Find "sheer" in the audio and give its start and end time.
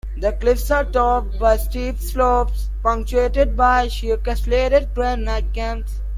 3.87-4.17